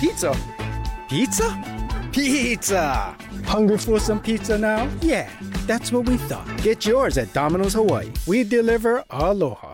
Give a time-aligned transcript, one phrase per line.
[0.00, 0.32] Pizza.
[1.08, 2.08] Pizza?
[2.12, 3.16] Pizza!
[3.44, 4.88] Hungry for some pizza now?
[5.00, 5.28] Yeah,
[5.66, 6.46] that's what we thought.
[6.62, 8.10] Get yours at Domino's Hawaii.
[8.26, 9.67] We deliver aloha.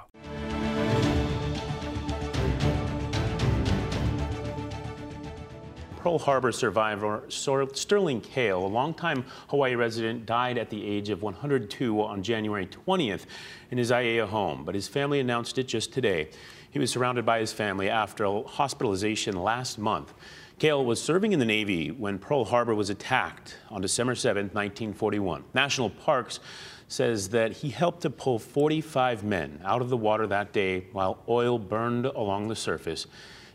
[6.04, 12.02] Pearl Harbor survivor Sterling Cale, a longtime Hawaii resident, died at the age of 102
[12.02, 13.24] on January 20th
[13.70, 16.28] in his Aiea home, but his family announced it just today.
[16.70, 20.12] He was surrounded by his family after hospitalization last month.
[20.58, 25.42] Cale was serving in the Navy when Pearl Harbor was attacked on December 7, 1941.
[25.54, 26.38] National Parks
[26.86, 31.24] says that he helped to pull 45 men out of the water that day while
[31.30, 33.06] oil burned along the surface.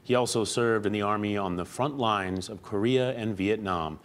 [0.09, 3.99] He also served in the Army on the front lines of Korea and Vietnam.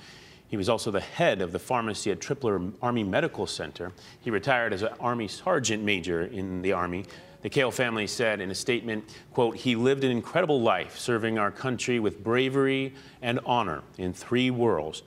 [0.48, 3.90] He was also the head of the pharmacy at Tripler Army Medical Center.
[4.20, 7.06] He retired as an Army Sergeant Major in the Army.
[7.40, 11.50] The Cale family said in a statement, quote, he lived an incredible life serving our
[11.50, 12.92] country with bravery
[13.22, 15.04] and honor in three worlds.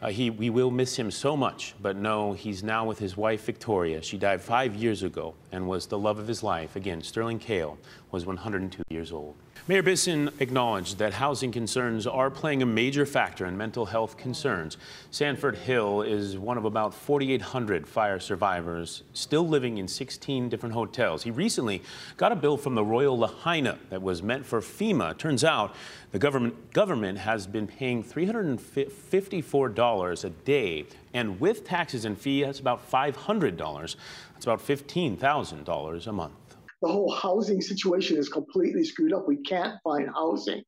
[0.00, 3.44] Uh, he, we will miss him so much, but no, he's now with his wife,
[3.44, 4.00] Victoria.
[4.00, 6.76] She died five years ago and was the love of his life.
[6.76, 7.78] Again, Sterling Cale
[8.12, 9.34] was 102 years old.
[9.68, 14.76] Mayor Bissen acknowledged that housing concerns are playing a major factor in mental health concerns.
[15.10, 21.24] Sanford Hill is one of about 4,800 fire survivors still living in 16 different hotels.
[21.24, 21.82] He recently
[22.16, 25.18] got a bill from the Royal Lahaina that was meant for FEMA.
[25.18, 25.74] Turns out
[26.12, 32.60] the government, government has been paying $354 a day, and with taxes and fees, that's
[32.60, 33.96] about $500.
[34.34, 36.45] That's about $15,000 a month
[36.82, 39.26] the whole housing situation is completely screwed up.
[39.26, 40.62] We can't find housing.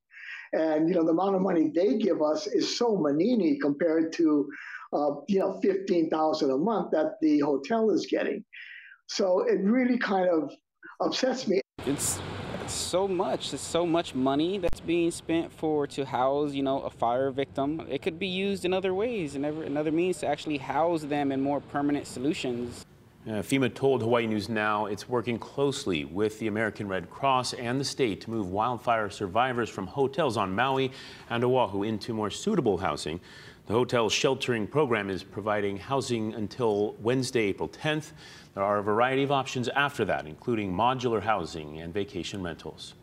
[0.52, 4.48] And, you know, the amount of money they give us is so manini compared to,
[4.94, 8.44] uh, you know, 15000 a month that the hotel is getting.
[9.06, 10.50] So it really kind of
[11.00, 11.60] upsets me.
[11.86, 12.18] It's
[12.66, 13.52] so much.
[13.52, 17.86] It's so much money that's being spent for to house, you know, a fire victim.
[17.88, 21.32] It could be used in other ways and in other means to actually house them
[21.32, 22.84] in more permanent solutions.
[23.28, 27.78] Uh, FEMA told Hawaii News Now it's working closely with the American Red Cross and
[27.78, 30.90] the state to move wildfire survivors from hotels on Maui
[31.28, 33.20] and Oahu into more suitable housing.
[33.66, 38.12] The hotel sheltering program is providing housing until Wednesday, April 10th.
[38.54, 42.94] There are a variety of options after that, including modular housing and vacation rentals.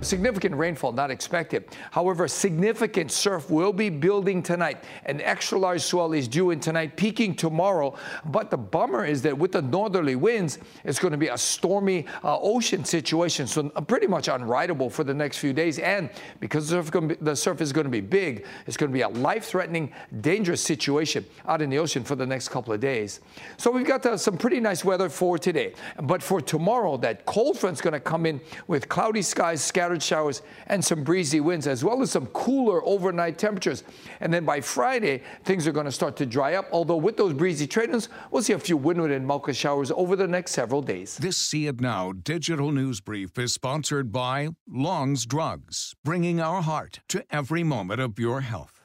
[0.00, 1.64] Significant rainfall not expected.
[1.90, 4.84] However, significant surf will be building tonight.
[5.06, 7.96] An extra large swell is due in tonight, peaking tomorrow.
[8.26, 12.06] But the bummer is that with the northerly winds, it's going to be a stormy
[12.22, 15.80] uh, ocean situation, so uh, pretty much unrideable for the next few days.
[15.80, 18.94] And because the surf, be, the surf is going to be big, it's going to
[18.94, 23.20] be a life-threatening, dangerous situation out in the ocean for the next couple of days.
[23.56, 25.74] So we've got uh, some pretty nice weather for today.
[26.00, 30.02] But for tomorrow, that cold front's going to come in with cloudy skies, scattered scattered
[30.02, 33.84] showers and some breezy winds, as well as some cooler overnight temperatures.
[34.20, 37.32] And then by Friday, things are going to start to dry up, although with those
[37.32, 41.16] breezy trade-ins, we'll see a few windward and Mauka showers over the next several days.
[41.16, 47.00] This See It Now digital news brief is sponsored by Long's Drugs, bringing our heart
[47.08, 48.77] to every moment of your health.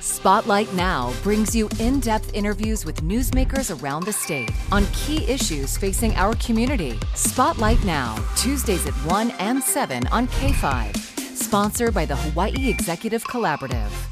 [0.00, 5.76] Spotlight Now brings you in depth interviews with newsmakers around the state on key issues
[5.76, 6.98] facing our community.
[7.14, 10.96] Spotlight Now, Tuesdays at 1 and 7 on K5.
[11.36, 14.07] Sponsored by the Hawaii Executive Collaborative.